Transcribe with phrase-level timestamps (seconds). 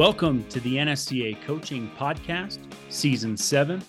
[0.00, 2.58] Welcome to the NSCA Coaching Podcast,
[2.88, 3.82] Season 7,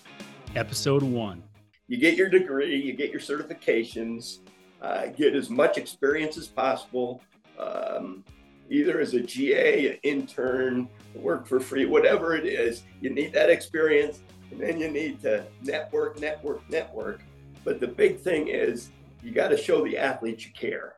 [0.54, 1.42] Episode 1.
[1.88, 4.40] You get your degree, you get your certifications,
[4.82, 7.22] uh, get as much experience as possible,
[7.58, 8.24] um,
[8.68, 12.82] either as a GA, an intern, work for free, whatever it is.
[13.00, 17.22] You need that experience, and then you need to network, network, network.
[17.64, 18.90] But the big thing is
[19.22, 20.96] you got to show the athletes you care.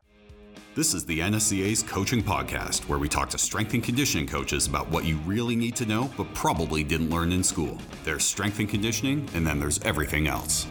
[0.75, 4.91] This is the NSCA's Coaching Podcast, where we talk to strength and conditioning coaches about
[4.91, 7.79] what you really need to know, but probably didn't learn in school.
[8.03, 10.67] There's strength and conditioning, and then there's everything else.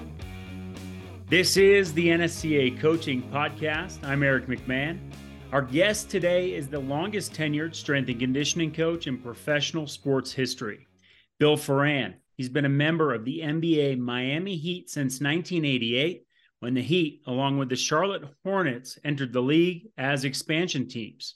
[1.30, 4.04] This is the NSCA Coaching Podcast.
[4.04, 5.00] I'm Eric McMahon.
[5.54, 10.86] Our guest today is the longest tenured strength and conditioning coach in professional sports history,
[11.40, 12.16] Bill Foran.
[12.36, 16.26] He's been a member of the NBA Miami Heat since 1988
[16.64, 21.36] when the Heat, along with the Charlotte Hornets, entered the league as expansion teams.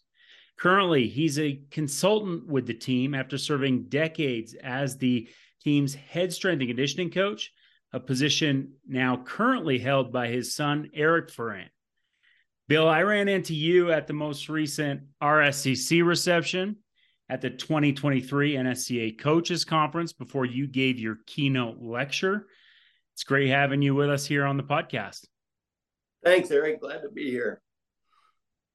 [0.58, 5.28] Currently, he's a consultant with the team after serving decades as the
[5.62, 7.52] team's head strength and conditioning coach,
[7.92, 11.68] a position now currently held by his son, Eric Foran.
[12.70, 16.78] Bill, I ran into you at the most recent RSCC reception
[17.28, 22.48] at the 2023 NSCA Coaches Conference before you gave your keynote lecture.
[23.18, 25.26] It's great having you with us here on the podcast.
[26.24, 26.82] Thanks, Eric.
[26.82, 27.64] Glad to be here.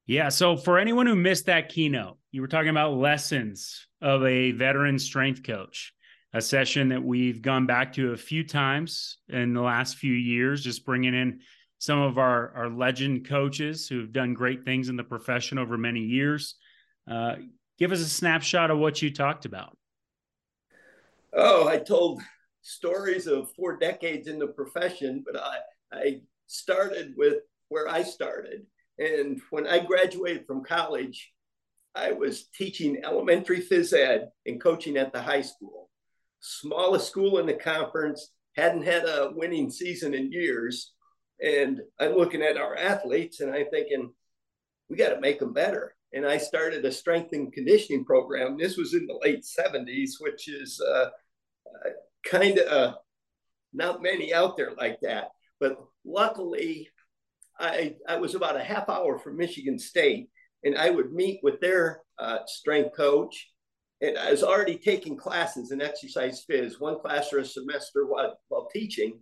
[0.05, 0.27] Yeah.
[0.27, 4.99] So, for anyone who missed that keynote, you were talking about lessons of a veteran
[4.99, 5.93] strength coach,
[6.33, 10.61] a session that we've gone back to a few times in the last few years,
[10.61, 11.39] just bringing in
[11.79, 16.01] some of our, our legend coaches who've done great things in the profession over many
[16.01, 16.55] years.
[17.09, 17.35] Uh,
[17.79, 19.77] give us a snapshot of what you talked about.
[21.31, 22.21] Oh, I told
[22.63, 25.57] stories of four decades in the profession, but I,
[25.93, 27.35] I started with
[27.69, 28.65] where I started.
[28.97, 31.31] And when I graduated from college,
[31.95, 35.89] I was teaching elementary phys ed and coaching at the high school.
[36.39, 40.91] Smallest school in the conference, hadn't had a winning season in years.
[41.43, 44.11] And I'm looking at our athletes and I'm thinking,
[44.89, 45.95] we got to make them better.
[46.13, 48.57] And I started a strength and conditioning program.
[48.57, 51.09] This was in the late 70s, which is uh,
[52.23, 52.95] kind of uh,
[53.73, 55.29] not many out there like that.
[55.59, 56.89] But luckily,
[57.59, 60.29] I, I was about a half hour from Michigan State,
[60.63, 63.49] and I would meet with their uh, strength coach.
[64.01, 68.37] And I was already taking classes in exercise phys, one class or a semester while,
[68.49, 69.19] while teaching.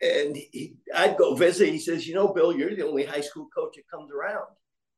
[0.00, 1.68] And he, I'd go visit.
[1.68, 4.46] He says, You know, Bill, you're the only high school coach that comes around.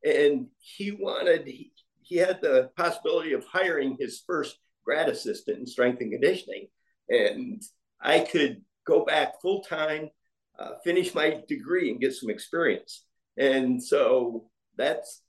[0.05, 1.73] And he wanted, he,
[2.03, 6.69] he had the possibility of hiring his first grad assistant in strength and conditioning
[7.09, 7.63] and
[8.01, 10.11] I could go back full time,
[10.59, 13.05] uh, finish my degree, and get some experience.
[13.37, 15.23] And so that's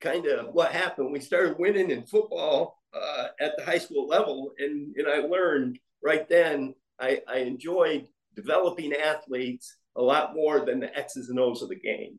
[0.00, 1.12] kind of what happened.
[1.12, 5.78] We started winning in football uh, at the high school level, and and I learned
[6.02, 11.62] right then I, I enjoyed developing athletes a lot more than the X's and O's
[11.62, 12.18] of the game.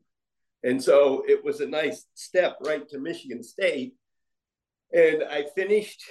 [0.62, 3.94] And so it was a nice step right to Michigan State.
[4.92, 6.02] And I finished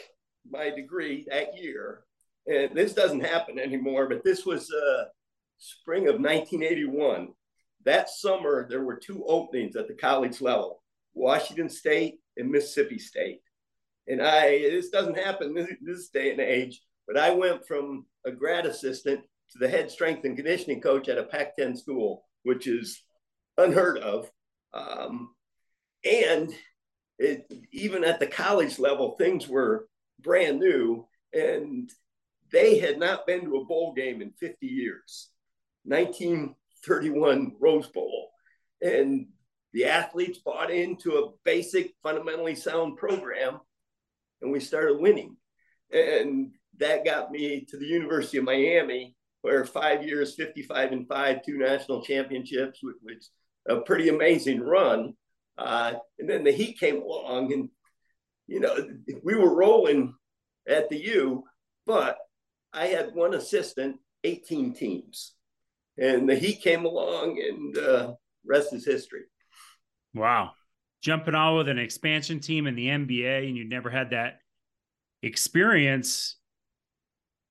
[0.50, 2.04] my degree that year
[2.48, 5.04] and this doesn't happen anymore, but this was uh,
[5.58, 7.30] spring of 1981.
[7.86, 10.82] That summer, there were two openings at the college level
[11.14, 13.42] Washington State and Mississippi State.
[14.08, 18.32] And I, this doesn't happen this, this day and age, but I went from a
[18.32, 19.22] grad assistant
[19.52, 23.04] to the head strength and conditioning coach at a Pac 10 school, which is
[23.58, 24.32] unheard of.
[24.74, 25.30] Um,
[26.04, 26.54] and
[27.20, 29.88] it, even at the college level, things were
[30.20, 31.08] brand new.
[31.34, 31.90] And
[32.52, 35.30] they had not been to a bowl game in 50 years.
[35.86, 38.30] 1931 Rose Bowl.
[38.82, 39.28] And
[39.74, 43.60] the athletes bought into a basic, fundamentally sound program,
[44.42, 45.38] and we started winning.
[45.92, 51.44] And that got me to the University of Miami, where five years, 55 and five,
[51.44, 53.30] two national championships, which was
[53.68, 55.14] a pretty amazing run.
[55.58, 57.70] Uh, and then the Heat came along, and
[58.48, 58.76] you know
[59.24, 60.16] we were rolling
[60.68, 61.44] at the U,
[61.86, 62.18] but
[62.74, 65.34] I had one assistant, 18 teams.
[65.98, 68.14] And he came along, and uh,
[68.46, 69.24] rest is history.
[70.14, 70.52] Wow.
[71.02, 74.40] Jumping on with an expansion team in the NBA, and you never had that
[75.22, 76.38] experience.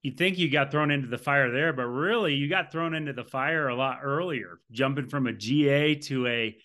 [0.03, 3.13] You'd think you got thrown into the fire there, but really you got thrown into
[3.13, 6.57] the fire a lot earlier, jumping from a GA to a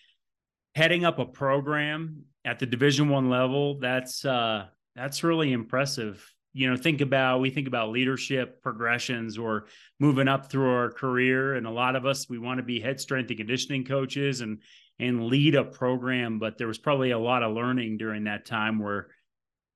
[0.74, 3.78] heading up a program at the division one level.
[3.78, 6.24] That's uh that's really impressive
[6.56, 9.66] you know think about we think about leadership progressions or
[10.00, 13.00] moving up through our career and a lot of us we want to be head
[13.00, 14.60] strength and conditioning coaches and
[14.98, 18.78] and lead a program but there was probably a lot of learning during that time
[18.78, 19.08] where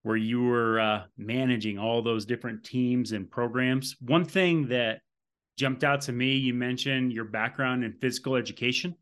[0.02, 3.96] where you were uh, managing all those different teams and programs.
[4.00, 5.00] One thing that
[5.58, 8.94] jumped out to me, you mentioned your background in physical education.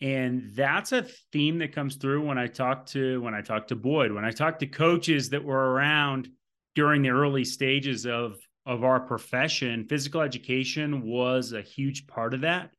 [0.00, 3.76] And that's a theme that comes through when I talk to when I talk to
[3.76, 6.28] Boyd, when I talk to coaches that were around
[6.74, 8.36] during the early stages of
[8.66, 12.70] of our profession, physical education was a huge part of that.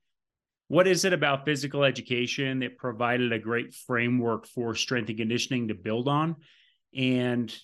[0.67, 5.67] What is it about physical education that provided a great framework for strength and conditioning
[5.67, 6.37] to build on?
[6.97, 7.55] And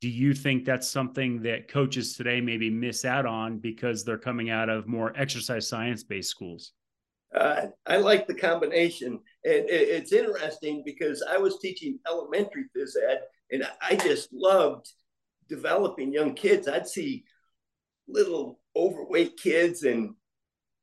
[0.00, 4.50] do you think that's something that coaches today maybe miss out on because they're coming
[4.50, 6.72] out of more exercise science based schools?
[7.34, 9.12] Uh, I like the combination.
[9.44, 13.20] And it's interesting because I was teaching elementary phys ed
[13.50, 14.90] and I just loved
[15.48, 16.68] developing young kids.
[16.68, 17.24] I'd see
[18.06, 20.14] little overweight kids and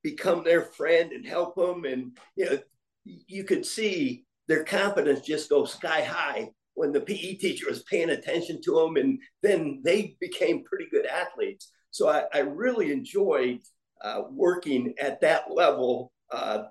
[0.03, 1.85] become their friend and help them.
[1.85, 2.59] And, you know,
[3.03, 8.09] you could see their confidence just go sky high when the PE teacher was paying
[8.09, 11.71] attention to them, and then they became pretty good athletes.
[11.89, 13.61] So I, I really enjoyed
[14.03, 16.63] uh, working at that level, uh,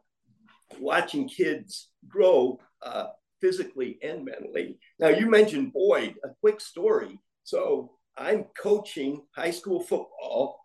[0.78, 3.06] watching kids grow uh,
[3.40, 4.78] physically and mentally.
[4.98, 7.18] Now, you mentioned Boyd, a quick story.
[7.44, 10.58] So I'm coaching high school football,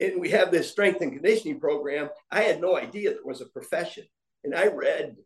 [0.00, 2.08] and we have this strength and conditioning program.
[2.30, 4.04] I had no idea there was a profession.
[4.44, 5.16] And I read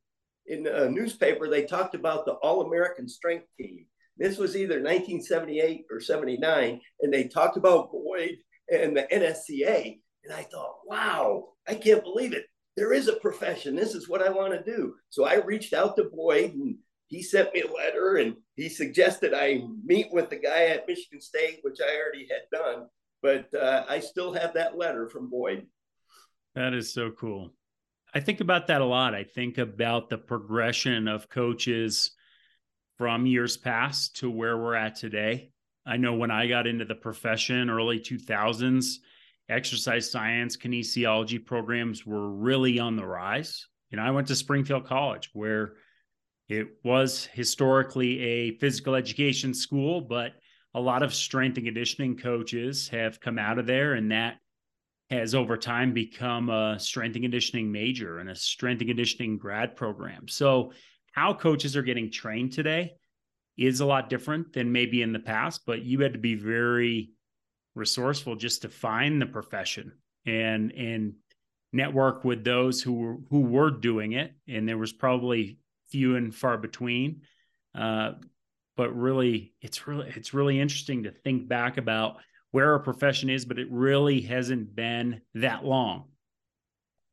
[0.47, 3.87] in a newspaper, they talked about the All American Strength Team.
[4.19, 8.37] This was either 1978 or 79, and they talked about Boyd
[8.73, 10.01] and the NSCA.
[10.25, 12.47] And I thought, wow, I can't believe it.
[12.77, 13.77] There is a profession.
[13.77, 14.95] This is what I want to do.
[15.11, 16.77] So I reached out to Boyd, and
[17.08, 21.20] he sent me a letter, and he suggested I meet with the guy at Michigan
[21.20, 22.87] State, which I already had done.
[23.23, 25.67] But uh, I still have that letter from Boyd.
[26.55, 27.53] That is so cool.
[28.14, 29.14] I think about that a lot.
[29.14, 32.12] I think about the progression of coaches
[32.97, 35.50] from years past to where we're at today.
[35.85, 38.97] I know when I got into the profession, early 2000s,
[39.49, 43.67] exercise science, kinesiology programs were really on the rise.
[43.91, 45.75] You know, I went to Springfield College where
[46.49, 50.33] it was historically a physical education school, but
[50.75, 54.37] a lot of strength and conditioning coaches have come out of there and that
[55.11, 59.77] has over time become a strength and conditioning major and a strength and conditioning grad
[59.77, 60.29] program.
[60.29, 60.73] So,
[61.13, 62.93] how coaches are getting trained today
[63.57, 67.13] is a lot different than maybe in the past, but you had to be very
[67.75, 69.93] resourceful just to find the profession
[70.27, 71.15] and and
[71.73, 75.59] network with those who were who were doing it and there was probably
[75.91, 77.23] few and far between
[77.77, 78.12] uh,
[78.77, 82.17] but really it's really it's really interesting to think back about
[82.50, 86.05] where our profession is, but it really hasn't been that long.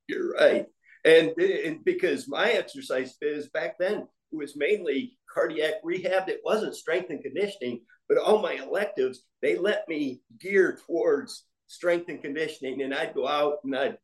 [0.07, 0.67] You're right.
[1.05, 7.09] And, and because my exercise phys back then was mainly cardiac rehab, it wasn't strength
[7.09, 12.81] and conditioning, but all my electives, they let me gear towards strength and conditioning.
[12.81, 13.97] And I'd go out and I'd,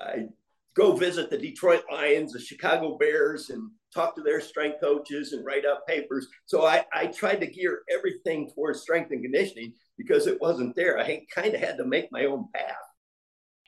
[0.00, 0.28] I'd
[0.76, 5.44] go visit the Detroit Lions, the Chicago Bears, and talk to their strength coaches and
[5.44, 6.26] write up papers.
[6.46, 10.98] So I, I tried to gear everything towards strength and conditioning because it wasn't there.
[10.98, 12.74] I kind of had to make my own path.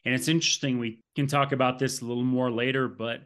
[0.05, 0.79] And it's interesting.
[0.79, 3.23] We can talk about this a little more later, but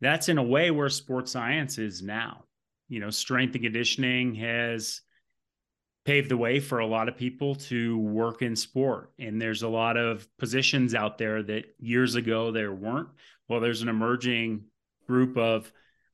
[0.00, 2.44] that's in a way where sports science is now.
[2.88, 5.00] You know, strength and conditioning has
[6.04, 9.12] paved the way for a lot of people to work in sport.
[9.18, 13.08] And there's a lot of positions out there that years ago there weren't.
[13.48, 14.64] Well, there's an emerging
[15.06, 15.70] group of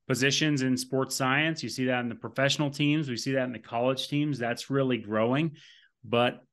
[0.07, 1.61] positions in sports science.
[1.61, 4.39] You see that in the professional teams, we see that in the college teams.
[4.39, 5.51] That's really growing.
[6.03, 6.43] But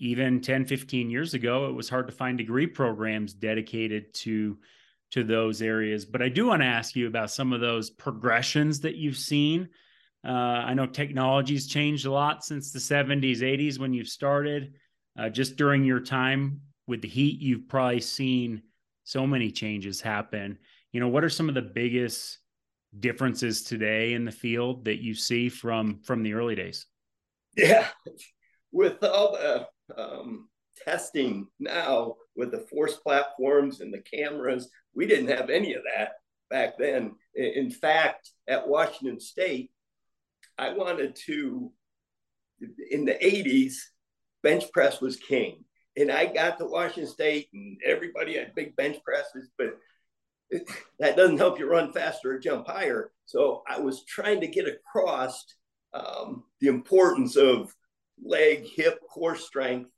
[0.00, 4.58] even 10, 15 years ago, it was hard to find degree programs dedicated to
[5.10, 6.04] to those areas.
[6.04, 9.70] But I do want to ask you about some of those progressions that you've seen.
[10.26, 14.74] Uh, I know technology's changed a lot since the 70s, 80s when you started.
[15.18, 18.62] Uh, just during your time with the heat, you've probably seen
[19.04, 20.58] so many changes happen.
[20.92, 22.38] You know, what are some of the biggest
[22.98, 26.86] differences today in the field that you see from from the early days?
[27.56, 27.88] Yeah,
[28.72, 29.66] with all the
[29.96, 30.48] um,
[30.84, 36.12] testing now with the force platforms and the cameras, we didn't have any of that
[36.50, 37.14] back then.
[37.34, 39.70] In fact, at Washington State,
[40.56, 41.70] I wanted to,
[42.90, 43.74] in the 80s,
[44.42, 45.64] bench press was king.
[45.96, 49.76] And I got to Washington State and everybody had big bench presses, but
[50.98, 53.10] that doesn't help you run faster or jump higher.
[53.26, 55.44] So I was trying to get across
[55.92, 57.74] um, the importance of
[58.22, 59.90] leg, hip, core strength.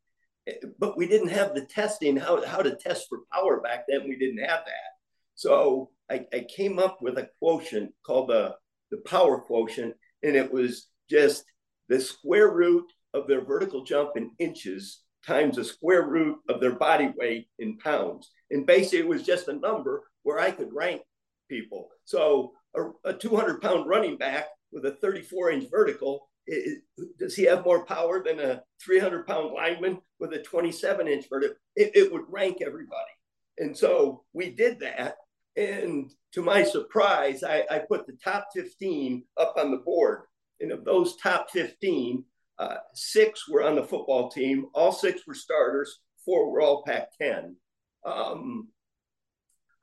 [0.79, 4.09] But we didn't have the testing, how, how to test for power back then.
[4.09, 4.91] We didn't have that.
[5.35, 8.57] So I, I came up with a quotient called the,
[8.91, 11.45] the power quotient, and it was just
[11.89, 16.75] the square root of their vertical jump in inches times the square root of their
[16.75, 18.31] body weight in pounds.
[18.51, 21.03] And basically, it was just a number where I could rank
[21.49, 21.89] people.
[22.05, 26.83] So a, a 200 pound running back with a 34 inch vertical, it,
[27.19, 31.57] does he have more power than a 300 pound lineman with a 27 inch vertical?
[31.77, 33.13] It, it would rank everybody.
[33.59, 35.17] And so we did that.
[35.57, 40.23] And to my surprise, I, I put the top 15 up on the board.
[40.61, 42.25] And of those top 15,
[42.61, 44.67] uh, six were on the football team.
[44.75, 45.99] All six were starters.
[46.27, 47.57] Four were all Pac 10.
[48.05, 48.69] Um,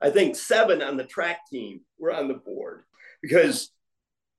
[0.00, 2.84] I think seven on the track team were on the board
[3.20, 3.70] because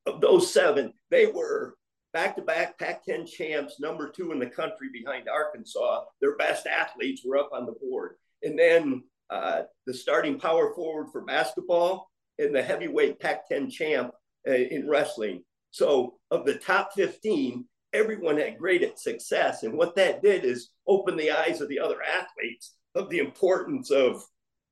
[0.05, 1.75] of those seven, they were
[2.13, 6.05] back to back Pac 10 champs, number two in the country behind Arkansas.
[6.21, 8.15] Their best athletes were up on the board.
[8.41, 14.11] And then uh, the starting power forward for basketball and the heavyweight Pac 10 champ
[14.47, 15.43] uh, in wrestling.
[15.71, 19.63] So, of the top 15, everyone had great success.
[19.63, 23.91] And what that did is open the eyes of the other athletes of the importance
[23.91, 24.23] of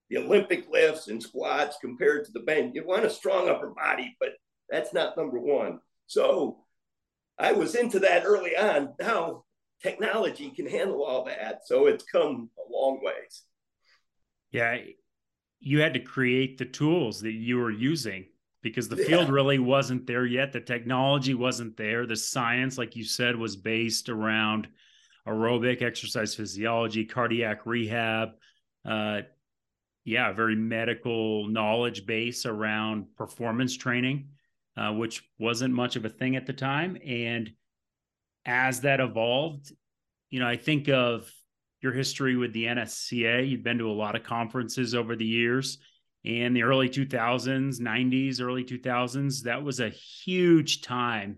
[0.09, 2.73] the Olympic lifts and squats compared to the bench.
[2.75, 4.29] You want a strong upper body, but
[4.69, 5.79] that's not number one.
[6.07, 6.63] So
[7.37, 8.93] I was into that early on.
[8.99, 9.43] Now
[9.83, 11.61] technology can handle all that.
[11.65, 13.43] So it's come a long ways.
[14.51, 14.77] Yeah.
[15.59, 18.25] You had to create the tools that you were using
[18.69, 20.51] because the field really wasn't there yet.
[20.51, 22.05] The technology wasn't there.
[22.05, 24.67] The science, like you said, was based around
[25.27, 28.29] aerobic exercise physiology, cardiac rehab.
[28.85, 29.21] Uh,
[30.05, 34.29] yeah, very medical knowledge base around performance training,
[34.77, 36.97] uh, which wasn't much of a thing at the time.
[37.05, 37.51] And
[38.45, 39.71] as that evolved,
[40.29, 41.29] you know, I think of
[41.81, 43.49] your history with the NSCA.
[43.49, 45.77] You've been to a lot of conferences over the years
[46.23, 49.43] in the early 2000s, 90s, early 2000s.
[49.43, 51.37] That was a huge time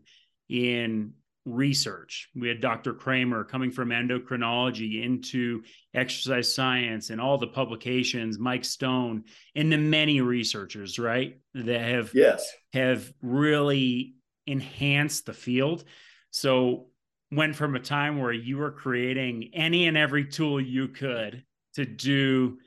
[0.50, 1.14] in
[1.46, 2.30] research.
[2.36, 2.94] We had Dr.
[2.94, 9.78] Kraemer coming from endocrinology into exercise science and all the publications, Mike Stone, and the
[9.78, 15.84] many researchers, right, that have yes have really enhanced the field.
[16.32, 16.88] So
[17.32, 21.44] went from a time where you were creating any and every tool you could
[21.76, 22.58] to do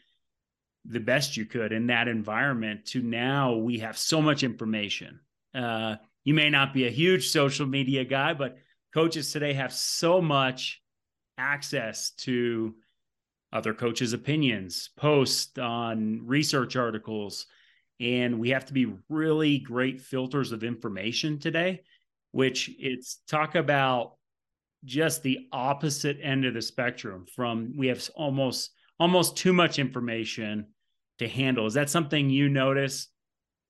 [0.85, 5.21] the best you could in that environment to now we have so much information.
[5.55, 8.57] Uh, you may not be a huge social media guy, but
[8.93, 10.83] coaches today have so much
[11.39, 12.75] access to
[13.53, 17.47] other coaches' opinions, posts on research articles,
[18.01, 21.83] and we have to be really great filters of information today,
[22.33, 24.15] which it's talk about
[24.85, 30.67] just the opposite end of the spectrum from we have almost almost too much information
[31.19, 31.67] to handle.
[31.67, 33.09] Is that something you notice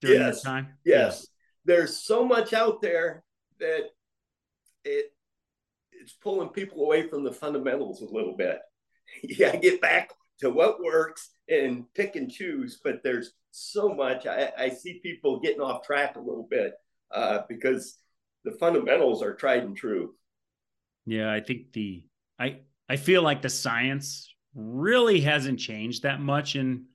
[0.00, 0.36] during yes.
[0.36, 0.68] this time?
[0.84, 1.26] Yes.
[1.64, 3.24] There's so much out there
[3.60, 3.90] that
[4.84, 5.12] it
[5.92, 8.58] it's pulling people away from the fundamentals a little bit.
[9.28, 12.80] To get back to what works and pick and choose.
[12.82, 14.26] But there's so much.
[14.26, 16.72] I, I see people getting off track a little bit
[17.10, 17.98] uh, because
[18.44, 20.14] the fundamentals are tried and true.
[21.04, 22.04] Yeah, I think the
[22.38, 26.86] I I feel like the science really hasn't changed that much in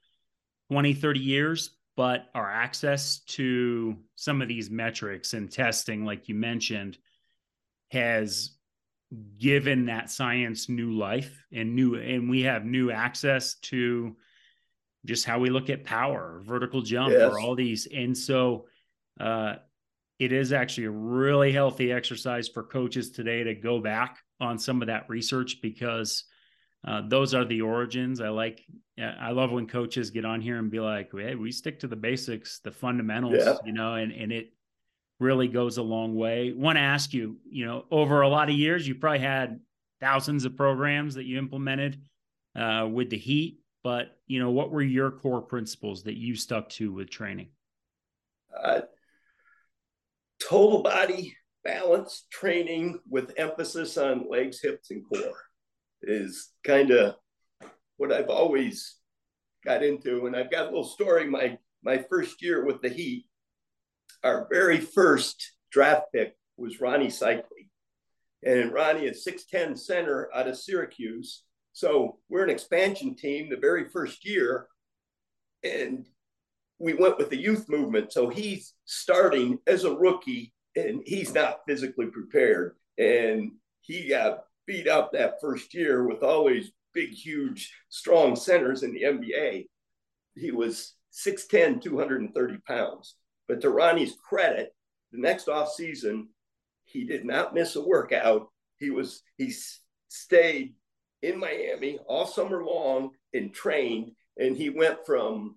[0.71, 6.35] 20, 30 years, but our access to some of these metrics and testing, like you
[6.35, 6.97] mentioned,
[7.91, 8.57] has
[9.37, 14.17] given that science new life and new and we have new access to
[15.05, 17.31] just how we look at power vertical jump yes.
[17.31, 18.65] or all these and so
[19.21, 19.55] uh
[20.19, 24.81] it is actually a really healthy exercise for coaches today to go back on some
[24.81, 26.25] of that research because
[26.85, 28.21] uh, those are the origins.
[28.21, 28.65] I like,
[28.99, 31.95] I love when coaches get on here and be like, "Hey, we stick to the
[31.95, 33.57] basics, the fundamentals," yeah.
[33.65, 34.51] you know, and and it
[35.19, 36.53] really goes a long way.
[36.53, 39.59] Want to ask you, you know, over a lot of years, you probably had
[39.99, 42.01] thousands of programs that you implemented
[42.55, 46.69] uh, with the heat, but you know, what were your core principles that you stuck
[46.69, 47.49] to with training?
[48.55, 48.81] Uh,
[50.39, 55.33] total body balance training with emphasis on legs, hips, and core
[56.01, 57.15] is kind of
[57.97, 58.95] what I've always
[59.65, 60.25] got into.
[60.25, 61.25] And I've got a little story.
[61.25, 63.25] My my first year with the Heat,
[64.23, 67.69] our very first draft pick was Ronnie Seikaly.
[68.43, 71.43] And Ronnie is 6'10 center out of Syracuse.
[71.73, 74.67] So we're an expansion team the very first year.
[75.63, 76.07] And
[76.79, 78.11] we went with the youth movement.
[78.11, 82.75] So he's starting as a rookie and he's not physically prepared.
[82.97, 88.83] And he got beat up that first year with all these big, huge, strong centers
[88.83, 89.67] in the NBA.
[90.35, 93.15] He was 6'10, 230 pounds.
[93.47, 94.75] But to Ronnie's credit,
[95.11, 96.29] the next off season,
[96.85, 98.49] he did not miss a workout.
[98.77, 99.53] He was he
[100.09, 100.73] stayed
[101.21, 105.55] in Miami all summer long and trained, and he went from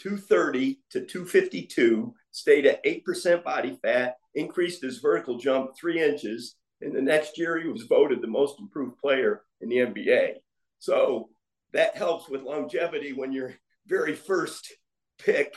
[0.00, 6.56] 230 to 252, stayed at 8% body fat, increased his vertical jump three inches.
[6.82, 10.34] And the next year, he was voted the most improved player in the NBA.
[10.78, 11.30] So
[11.72, 13.54] that helps with longevity when your
[13.86, 14.72] very first
[15.18, 15.54] pick,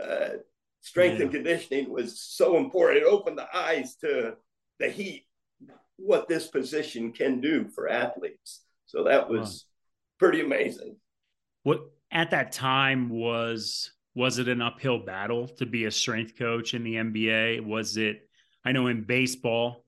[0.00, 0.28] uh,
[0.80, 1.24] strength yeah.
[1.24, 3.02] and conditioning was so important.
[3.02, 4.36] It opened the eyes to
[4.78, 5.26] the heat,
[5.96, 8.62] what this position can do for athletes.
[8.86, 9.66] So that was
[10.18, 10.96] pretty amazing.
[11.62, 16.74] What at that time was was it an uphill battle to be a strength coach
[16.74, 17.64] in the NBA?
[17.64, 18.28] Was it
[18.64, 19.84] I know in baseball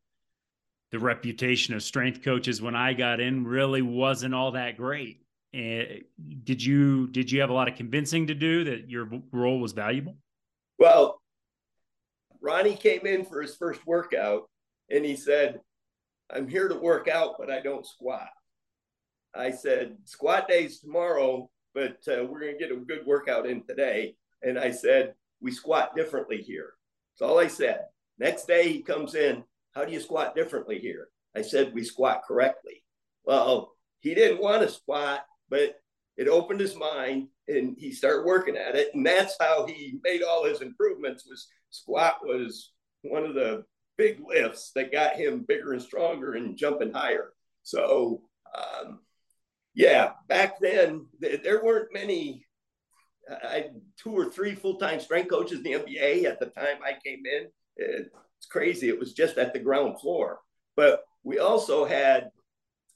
[0.90, 5.22] the reputation of strength coaches when I got in really wasn't all that great.
[5.54, 6.00] Uh,
[6.44, 9.72] did you did you have a lot of convincing to do that your role was
[9.72, 10.16] valuable?
[10.78, 11.20] Well,
[12.40, 14.48] Ronnie came in for his first workout
[14.90, 15.60] and he said,
[16.30, 18.30] "I'm here to work out, but I don't squat."
[19.34, 23.64] I said, "Squat days tomorrow, but uh, we're going to get a good workout in
[23.64, 26.74] today." And I said, "We squat differently here."
[27.18, 27.86] That's all I said.
[28.18, 29.42] Next day he comes in.
[29.74, 31.08] How do you squat differently here?
[31.36, 32.82] I said, "We squat correctly."
[33.24, 35.74] Well, he didn't want to squat but
[36.16, 38.94] it opened his mind and he started working at it.
[38.94, 42.72] And that's how he made all his improvements was squat was
[43.02, 43.64] one of the
[43.98, 47.32] big lifts that got him bigger and stronger and jumping higher.
[47.64, 48.22] So,
[48.56, 49.00] um,
[49.74, 52.46] yeah, back then th- there weren't many,
[53.30, 57.22] I two or three full-time strength coaches in the NBA at the time I came
[57.26, 57.48] in.
[58.40, 58.88] It's crazy.
[58.88, 60.40] It was just at the ground floor.
[60.74, 62.30] But we also had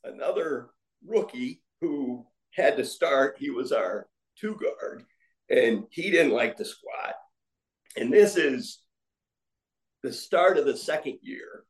[0.03, 0.71] another
[1.07, 3.37] rookie who had to start.
[3.39, 4.09] He was our
[4.41, 5.05] two guard,
[5.51, 7.15] and he didn't like to squat.
[7.95, 8.81] And this is
[10.03, 11.65] the start of the second year.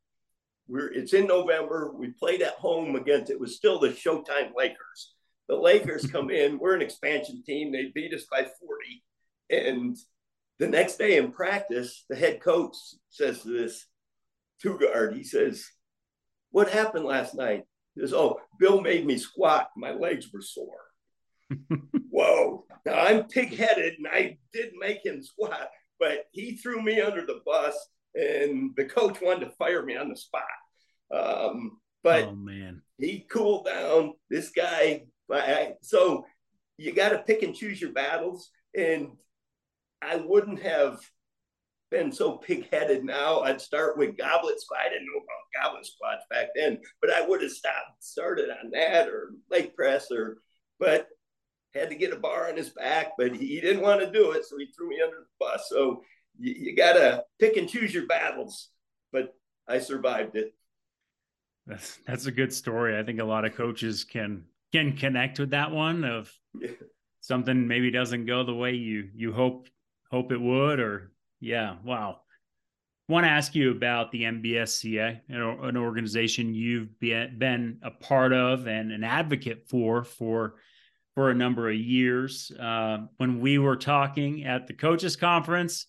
[0.69, 1.93] We're it's in November.
[1.97, 5.15] We played at home against it was still the Showtime Lakers.
[5.49, 6.60] The Lakers come in.
[6.60, 7.73] We're an expansion team.
[7.73, 9.02] They beat us by 40.
[9.50, 9.97] And
[10.58, 12.76] the next day in practice, the head coach
[13.10, 13.86] says to this
[14.60, 15.67] two guard, he says,
[16.50, 17.64] What happened last night?
[17.95, 19.71] He says, Oh, Bill made me squat.
[19.76, 20.69] My legs were sore.
[22.10, 22.64] Whoa.
[22.86, 27.25] Now I'm pig headed and I did make him squat, but he threw me under
[27.25, 27.75] the bus
[28.14, 30.43] and the coach wanted to fire me on the spot.
[31.12, 34.14] Um, but oh, man, he cooled down.
[34.30, 36.26] This guy, I, so
[36.76, 38.50] you got to pick and choose your battles.
[38.76, 39.12] And
[40.02, 41.00] I wouldn't have
[41.91, 43.41] been so pig-headed now.
[43.41, 44.80] I'd start with goblet squat.
[44.85, 48.71] I didn't know about goblet squats back then, but I would have stopped, started on
[48.73, 50.39] that or leg press or,
[50.78, 51.09] but
[51.75, 54.45] had to get a bar on his back, but he didn't want to do it.
[54.45, 55.67] So he threw me under the bus.
[55.69, 56.02] So
[56.39, 58.71] you, you got to pick and choose your battles,
[59.13, 59.35] but
[59.69, 60.54] I survived it.
[61.67, 62.99] That's, that's a good story.
[62.99, 66.71] I think a lot of coaches can, can connect with that one of yeah.
[67.21, 69.69] something maybe doesn't go the way you, you hope,
[70.15, 71.75] hope it would, or yeah.
[71.85, 72.21] Wow.
[73.09, 78.69] I want to ask you about the NBSCA an organization you've been a part of
[78.69, 80.55] and an advocate for for
[81.17, 82.53] for a number of years.
[82.59, 85.87] Uh, when we were talking at the coaches conference,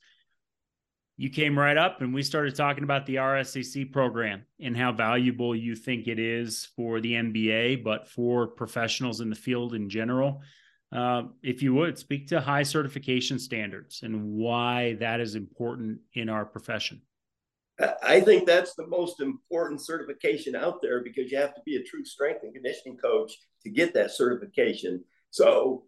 [1.18, 5.56] you came right up and we started talking about the RSCC program and how valuable
[5.56, 10.42] you think it is for the NBA, but for professionals in the field in general.
[10.92, 16.30] Uh, if you would speak to high certification standards and why that is important in
[16.30, 17.02] our profession.
[18.02, 21.84] I think that's the most important certification out there because you have to be a
[21.84, 25.04] true strength and conditioning coach to get that certification.
[25.32, 25.84] So,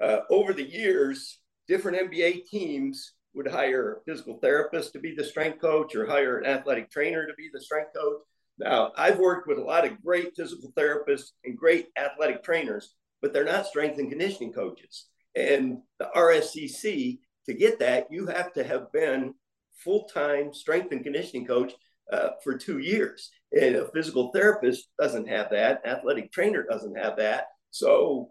[0.00, 5.24] uh, over the years, different NBA teams would hire a physical therapist to be the
[5.24, 8.20] strength coach or hire an athletic trainer to be the strength coach.
[8.58, 13.32] Now, I've worked with a lot of great physical therapists and great athletic trainers, but
[13.32, 15.06] they're not strength and conditioning coaches.
[15.34, 19.34] And the RSCC, to get that, you have to have been
[19.74, 21.72] full time strength and conditioning coach
[22.12, 23.30] uh, for two years.
[23.52, 27.46] And a physical therapist doesn't have that, athletic trainer doesn't have that.
[27.70, 28.30] So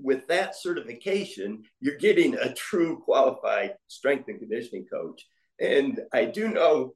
[0.00, 5.24] with that certification, you're getting a true qualified strength and conditioning coach.
[5.60, 6.94] And I do know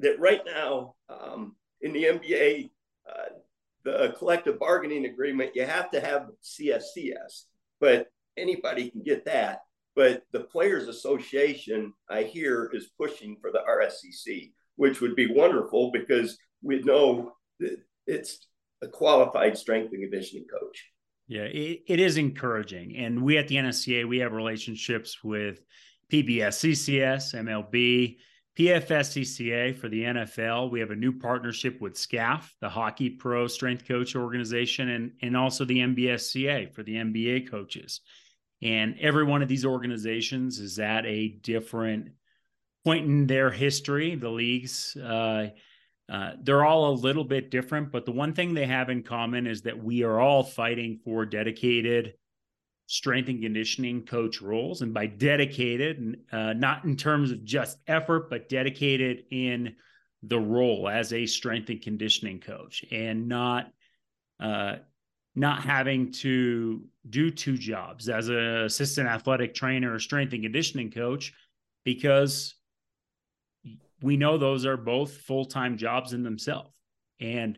[0.00, 2.70] that right now um, in the NBA,
[3.08, 3.30] uh,
[3.84, 7.44] the collective bargaining agreement, you have to have CSCS,
[7.80, 9.60] but anybody can get that.
[9.96, 15.90] But the Players Association, I hear, is pushing for the RSCC, which would be wonderful
[15.92, 18.46] because we know that it's
[18.82, 20.86] a qualified strength and conditioning coach.
[21.26, 22.96] Yeah, it, it is encouraging.
[22.96, 25.60] And we at the NSCA, we have relationships with
[26.12, 28.16] PBSCCS, MLB,
[28.58, 30.70] PFSCCA for the NFL.
[30.70, 35.36] We have a new partnership with SCAPH, the Hockey Pro Strength Coach Organization, and, and
[35.36, 38.00] also the NBSCA for the NBA coaches.
[38.62, 42.10] And every one of these organizations is at a different
[42.84, 44.14] point in their history.
[44.16, 45.48] The leagues, uh,
[46.10, 49.46] uh, they're all a little bit different, but the one thing they have in common
[49.46, 52.14] is that we are all fighting for dedicated
[52.90, 54.82] strength and conditioning coach roles.
[54.82, 59.76] And by dedicated, uh, not in terms of just effort, but dedicated in
[60.24, 63.70] the role as a strength and conditioning coach and not
[64.40, 64.76] uh,
[65.36, 70.90] not having to do two jobs as an assistant athletic trainer or strength and conditioning
[70.90, 71.32] coach
[71.84, 72.56] because
[74.02, 76.70] we know those are both full-time jobs in themselves
[77.20, 77.56] and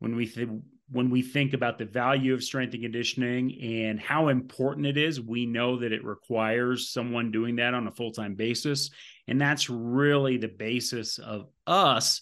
[0.00, 0.48] when we th-
[0.90, 5.20] when we think about the value of strength and conditioning and how important it is
[5.20, 8.90] we know that it requires someone doing that on a full-time basis.
[9.26, 12.20] And that's really the basis of us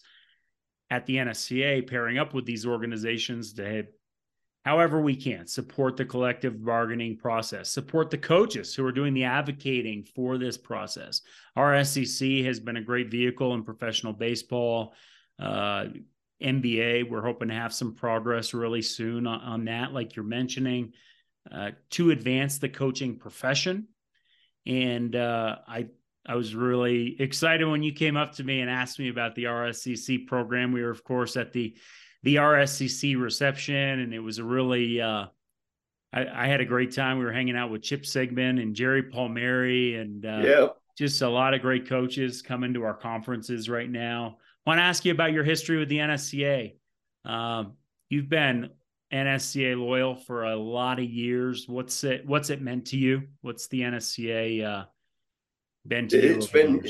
[0.91, 3.87] at the NSCA pairing up with these organizations to
[4.65, 9.25] however we can support the collective bargaining process support the coaches who are doing the
[9.25, 11.23] advocating for this process.
[11.59, 14.95] RSCC has been a great vehicle in professional baseball
[15.41, 15.87] uh,
[16.43, 20.93] nba we're hoping to have some progress really soon on, on that like you're mentioning
[21.51, 23.89] uh, to advance the coaching profession
[24.67, 25.87] and uh, i
[26.27, 29.45] I was really excited when you came up to me and asked me about the
[29.45, 30.73] RSCC program.
[30.73, 31.77] We were, of course, at the
[32.23, 35.27] the RSCC reception, and it was a really uh,
[36.13, 37.19] I, I, had a great time.
[37.19, 40.77] We were hanging out with Chip Sigmon and Jerry Palmieri, and uh, yep.
[40.97, 44.37] just a lot of great coaches coming to our conferences right now.
[44.65, 46.75] I want to ask you about your history with the NSCA.
[47.25, 47.73] Um,
[48.09, 48.71] you've been
[49.13, 51.67] NSCA loyal for a lot of years.
[51.69, 53.23] What's it What's it meant to you?
[53.41, 54.85] What's the NSCA uh,
[55.87, 56.53] been to it's you?
[56.53, 56.85] been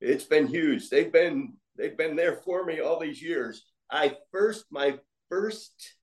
[0.00, 0.90] it's been huge.
[0.90, 3.64] They've been they've been there for me all these years.
[3.90, 4.98] I first, my
[5.28, 5.94] first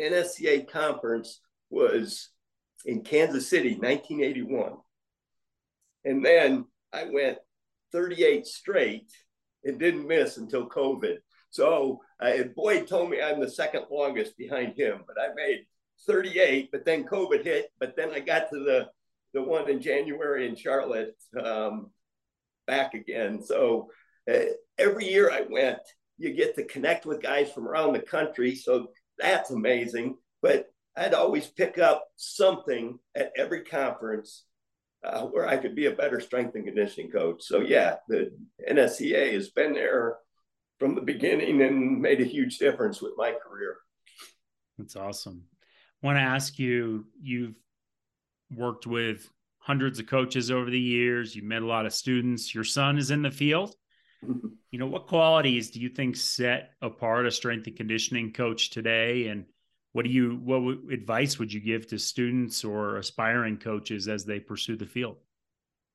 [0.00, 2.30] NSCA conference was
[2.84, 4.72] in Kansas City, 1981.
[6.04, 7.38] And then I went
[7.92, 9.10] 38 straight
[9.64, 11.18] and didn't miss until COVID.
[11.50, 15.66] So uh, Boyd told me I'm the second longest behind him, but I made
[16.06, 17.70] 38, but then COVID hit.
[17.78, 18.88] But then I got to the,
[19.34, 21.90] the one in January in Charlotte um,
[22.66, 23.42] back again.
[23.42, 23.90] So
[24.32, 24.40] uh,
[24.78, 25.80] every year I went,
[26.18, 28.54] you get to connect with guys from around the country.
[28.54, 30.16] So that's amazing.
[30.42, 34.44] But I'd always pick up something at every conference
[35.02, 37.42] uh, where I could be a better strength and conditioning coach.
[37.42, 38.32] So yeah, the
[38.68, 40.16] NSCA has been there
[40.78, 43.76] from the beginning and made a huge difference with my career.
[44.78, 45.44] That's awesome.
[46.02, 47.54] I want to ask you, you've
[48.54, 51.36] worked with hundreds of coaches over the years.
[51.36, 52.54] You've met a lot of students.
[52.54, 53.74] Your son is in the field.
[54.72, 59.26] You know, what qualities do you think set apart a strength and conditioning coach today?
[59.26, 59.46] And
[59.92, 64.24] what do you what w- advice would you give to students or aspiring coaches as
[64.24, 65.16] they pursue the field?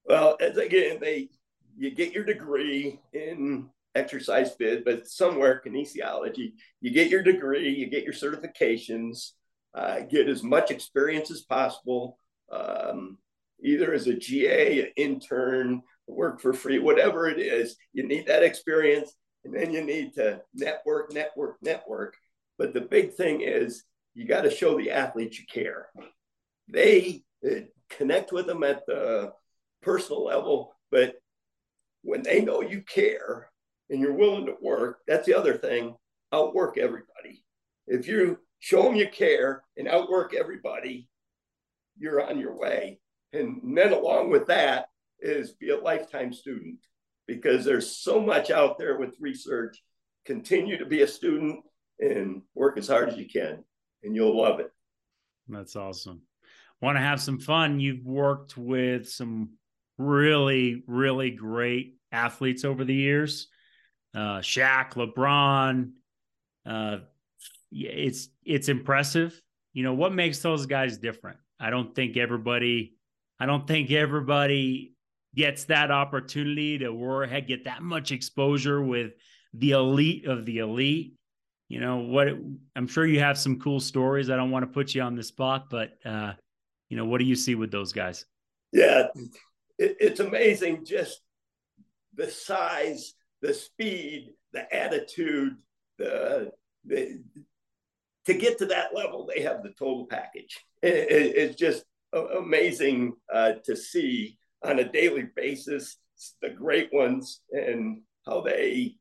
[0.06, 1.30] Well, as again, they
[1.78, 7.88] you get your degree in exercise phys, but somewhere kinesiology, you get your degree, you
[7.88, 9.32] get your certifications,
[9.74, 12.18] uh, get as much experience as possible,
[12.52, 13.18] um,
[13.64, 18.44] either as a GA, an intern, work for free, whatever it is, you need that
[18.44, 19.14] experience.
[19.44, 22.16] And then you need to network, network, network.
[22.58, 25.88] But the big thing is you got to show the athletes you care.
[26.68, 29.34] They uh, connect with them at the
[29.82, 31.16] personal level, but
[32.02, 33.50] when they know you care
[33.90, 35.96] and you're willing to work, that's the other thing.
[36.32, 37.44] Outwork everybody.
[37.88, 41.08] If you show them you care and outwork everybody,
[41.98, 43.00] you're on your way.
[43.34, 44.88] And then along with that,
[45.20, 46.80] is be a lifetime student
[47.28, 49.82] because there's so much out there with research.
[50.26, 51.64] Continue to be a student
[52.00, 53.64] and work as hard as you can,
[54.04, 54.72] and you'll love it.
[55.48, 56.22] That's awesome.
[56.82, 57.80] Want to have some fun?
[57.80, 59.52] You've worked with some
[59.98, 63.48] really, really great athletes over the years.
[64.14, 65.92] Uh, Shaq, LeBron.
[66.66, 66.98] Uh,
[67.72, 69.40] it's it's impressive.
[69.74, 71.38] You know what makes those guys different?
[71.60, 72.96] I don't think everybody.
[73.40, 74.96] I don't think everybody
[75.36, 79.12] gets that opportunity to work, get that much exposure with
[79.54, 81.16] the elite of the elite.
[81.68, 82.28] You know what?
[82.76, 84.30] I'm sure you have some cool stories.
[84.30, 86.34] I don't want to put you on the spot, but uh,
[86.90, 88.26] you know, what do you see with those guys?
[88.72, 89.08] Yeah,
[89.78, 91.22] it, it's amazing just
[92.14, 95.56] the size, the speed, the attitude,
[95.98, 96.52] the,
[96.86, 97.22] the
[98.26, 100.58] to get to that level, they have the total package.
[100.82, 105.98] It, it, it's just amazing uh, to see on a daily basis
[106.42, 108.96] the great ones and how they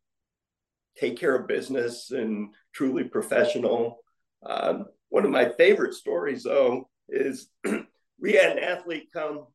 [0.96, 3.98] take care of business and truly professional.
[4.44, 7.48] Um, one of my favorite stories, though, is
[8.20, 9.46] we had an athlete come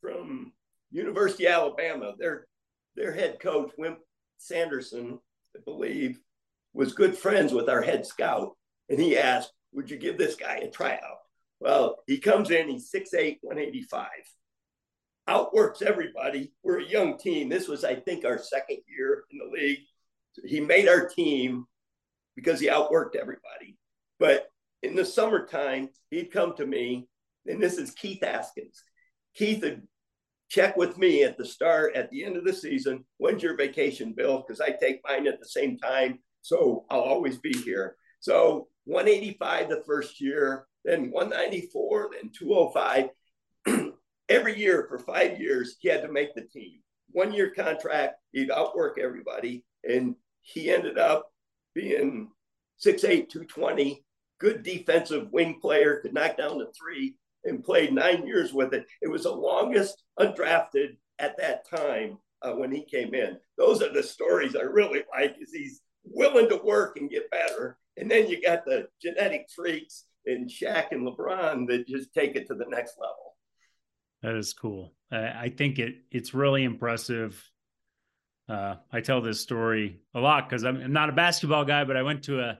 [0.00, 0.52] from
[0.90, 2.14] University of Alabama.
[2.18, 2.46] Their
[2.94, 3.98] their head coach, Wimp
[4.38, 5.18] Sanderson,
[5.56, 6.20] I believe,
[6.74, 8.56] was good friends with our head scout,
[8.88, 11.18] and he asked, "Would you give this guy a tryout?"
[11.60, 14.08] Well, he comes in, he's 6'8", 185.
[15.28, 16.52] Outworks everybody.
[16.64, 17.48] We're a young team.
[17.48, 19.78] This was, I think, our second year in the league.
[20.44, 21.66] He made our team
[22.36, 23.76] because he outworked everybody.
[24.18, 24.48] But
[24.82, 27.08] in the summertime, he'd come to me,
[27.46, 28.82] and this is Keith Askins.
[29.34, 29.82] Keith would
[30.48, 33.04] check with me at the start, at the end of the season.
[33.16, 34.44] When's your vacation, Bill?
[34.46, 36.18] Because I take mine at the same time.
[36.42, 37.96] So I'll always be here.
[38.20, 43.08] So 185 the first year, then 194, then 205.
[44.28, 46.80] Every year for five years, he had to make the team.
[47.12, 49.64] One year contract, he'd outwork everybody.
[49.84, 51.30] And he ended up
[51.74, 52.30] being
[52.84, 54.04] 6'8, 220,
[54.38, 58.86] good defensive wing player, could knock down the three, and played nine years with it.
[59.00, 63.38] It was the longest undrafted at that time uh, when he came in.
[63.56, 65.36] Those are the stories I really like.
[65.40, 70.04] Is he's willing to work and get better, and then you got the genetic freaks
[70.26, 73.31] in Shaq and LeBron that just take it to the next level.
[74.22, 74.94] That is cool.
[75.10, 77.42] I think it it's really impressive.
[78.48, 81.96] Uh, I tell this story a lot because I'm, I'm not a basketball guy, but
[81.96, 82.58] I went to a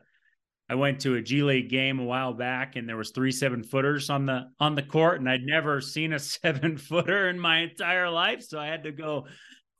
[0.68, 3.62] I went to a G League game a while back, and there was three seven
[3.62, 7.60] footers on the on the court, and I'd never seen a seven footer in my
[7.60, 9.26] entire life, so I had to go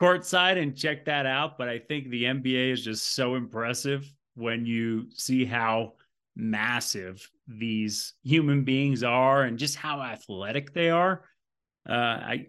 [0.00, 1.58] courtside and check that out.
[1.58, 5.94] But I think the NBA is just so impressive when you see how
[6.34, 11.24] massive these human beings are and just how athletic they are.
[11.88, 12.46] Uh, I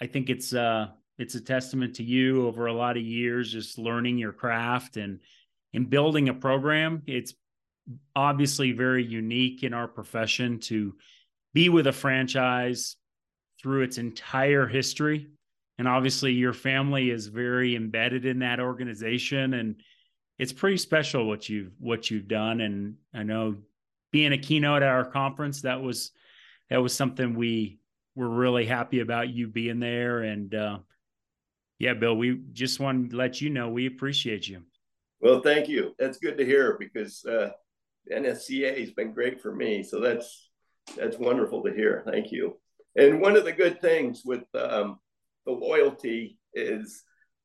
[0.00, 3.78] I think it's uh it's a testament to you over a lot of years just
[3.78, 5.20] learning your craft and
[5.72, 7.02] and building a program.
[7.06, 7.34] It's
[8.14, 10.94] obviously very unique in our profession to
[11.54, 12.96] be with a franchise
[13.60, 15.28] through its entire history
[15.78, 19.76] and obviously your family is very embedded in that organization and
[20.38, 23.56] it's pretty special what you've what you've done and i know
[24.12, 26.10] being a keynote at our conference that was
[26.70, 27.78] that was something we
[28.16, 30.22] were really happy about you being there.
[30.22, 30.78] And uh
[31.78, 34.62] yeah bill we just wanted to let you know we appreciate you.
[35.20, 35.94] Well thank you.
[35.98, 37.50] That's good to hear because uh
[38.10, 39.82] nsca has been great for me.
[39.82, 40.50] So that's
[40.96, 42.02] that's wonderful to hear.
[42.10, 42.58] Thank you.
[42.96, 44.98] And one of the good things with um,
[45.44, 47.02] the loyalty is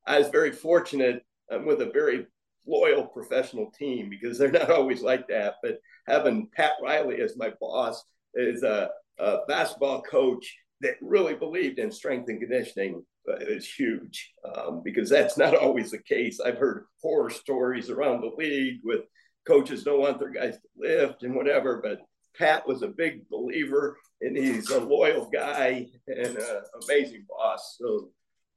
[0.08, 2.28] i was very fortunate I'm with a very
[2.66, 5.56] loyal professional team because they're not always like that.
[5.62, 8.04] But having Pat Riley as my boss
[8.34, 14.34] is a, a basketball coach that really believed in strength and conditioning uh, is huge
[14.56, 16.40] um, because that's not always the case.
[16.40, 19.02] I've heard horror stories around the league with
[19.48, 22.02] coaches don't want their guys to lift and whatever, but
[22.38, 27.78] Pat was a big believer and he's a loyal guy and an amazing boss.
[27.80, 28.10] So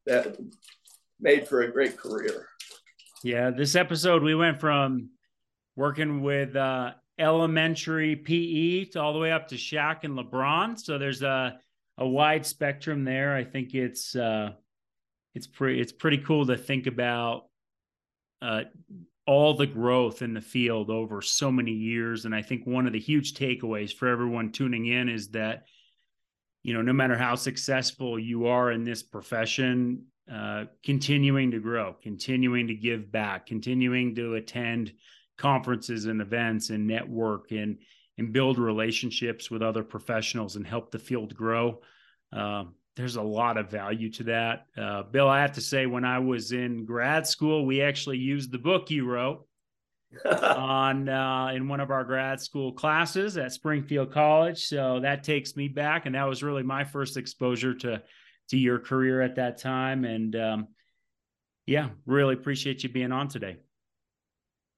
[0.06, 0.36] that
[1.20, 2.48] made for a great career.
[3.22, 5.10] Yeah, this episode we went from
[5.76, 10.78] working with uh, elementary PE to all the way up to Shaq and LeBron.
[10.78, 11.58] So there's a
[11.98, 13.34] a wide spectrum there.
[13.34, 14.52] I think it's uh,
[15.34, 17.44] it's pretty it's pretty cool to think about
[18.42, 18.62] uh,
[19.26, 22.24] all the growth in the field over so many years.
[22.24, 25.64] And I think one of the huge takeaways for everyone tuning in is that
[26.62, 31.94] you know no matter how successful you are in this profession uh, continuing to grow,
[32.02, 34.92] continuing to give back, continuing to attend
[35.36, 37.78] conferences and events and network and
[38.18, 41.80] and build relationships with other professionals and help the field grow.
[42.32, 42.64] Uh,
[42.96, 44.66] there's a lot of value to that.
[44.76, 48.52] Uh, Bill, I have to say, when I was in grad school, we actually used
[48.52, 49.46] the book you wrote
[50.24, 54.64] on uh, in one of our grad school classes at Springfield College.
[54.64, 58.02] So that takes me back, and that was really my first exposure to
[58.50, 60.04] to your career at that time.
[60.04, 60.68] And um,
[61.66, 63.56] yeah, really appreciate you being on today.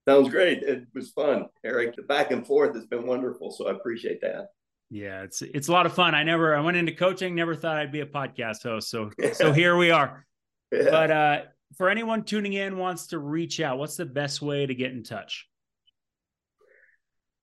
[0.08, 0.62] Sounds great.
[0.62, 1.96] It was fun, Eric.
[1.96, 4.48] The back and forth has been wonderful, so I appreciate that.
[4.88, 6.14] Yeah, it's it's a lot of fun.
[6.14, 8.88] I never I went into coaching, never thought I'd be a podcast host.
[8.88, 10.24] So so here we are.
[10.70, 10.90] Yeah.
[10.90, 11.40] But uh
[11.76, 15.02] for anyone tuning in wants to reach out, what's the best way to get in
[15.02, 15.48] touch?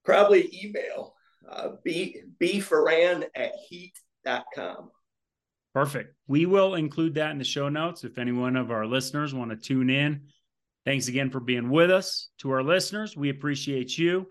[0.05, 1.15] Probably email
[1.49, 4.89] uh, b b foran at heat.com.
[5.73, 6.15] Perfect.
[6.27, 9.51] We will include that in the show notes if any one of our listeners want
[9.51, 10.27] to tune in.
[10.85, 12.29] Thanks again for being with us.
[12.39, 14.27] To our listeners, we appreciate you.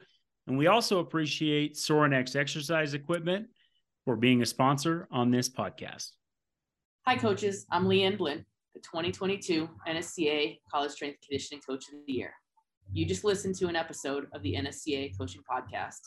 [0.47, 3.47] And we also appreciate Sorinex exercise equipment
[4.05, 6.11] for being a sponsor on this podcast.
[7.07, 7.67] Hi, coaches.
[7.71, 8.45] I'm Leanne Blinn.
[8.75, 12.33] the 2022 NSCA College Strength Conditioning Coach of the Year.
[12.93, 16.01] You just listened to an episode of the NSCA Coaching Podcast.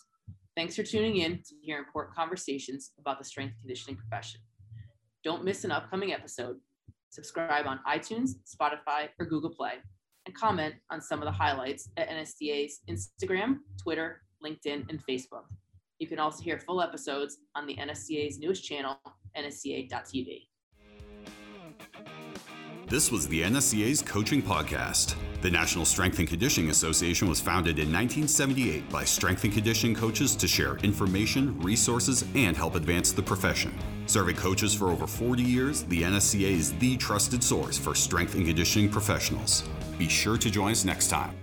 [0.55, 4.41] Thanks for tuning in to hear important conversations about the strength conditioning profession.
[5.23, 6.57] Don't miss an upcoming episode.
[7.09, 9.73] Subscribe on iTunes, Spotify, or Google Play,
[10.25, 15.43] and comment on some of the highlights at NSCA's Instagram, Twitter, LinkedIn, and Facebook.
[15.99, 18.97] You can also hear full episodes on the NSCA's newest channel,
[19.37, 20.47] nsca.tv.
[22.87, 25.15] This was the NSCA's Coaching Podcast.
[25.41, 30.35] The National Strength and Conditioning Association was founded in 1978 by strength and conditioning coaches
[30.35, 33.73] to share information, resources, and help advance the profession.
[34.05, 38.45] Serving coaches for over 40 years, the NSCA is the trusted source for strength and
[38.45, 39.63] conditioning professionals.
[39.97, 41.33] Be sure to join us next time.